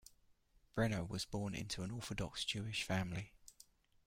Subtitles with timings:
[0.73, 3.33] Brenner was born into an Orthodox Jewish family.